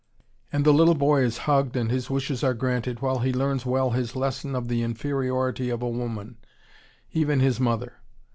And 0.51 0.65
the 0.65 0.73
little 0.73 0.95
boy 0.95 1.21
is 1.21 1.37
hugged 1.45 1.75
and 1.77 1.91
his 1.91 2.09
wishes 2.09 2.43
are 2.43 2.55
granted 2.55 3.01
while 3.03 3.19
he 3.19 3.31
learns 3.31 3.67
well 3.67 3.91
his 3.91 4.15
lesson 4.15 4.55
of 4.55 4.67
the 4.67 4.81
inferiority 4.81 5.69
of 5.69 5.83
a 5.83 5.87
woman, 5.89 6.37
even 7.13 7.39
his 7.39 7.59
mother. 7.59 7.99